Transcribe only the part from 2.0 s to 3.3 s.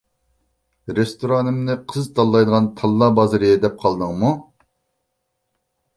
تاللايدىغان تاللا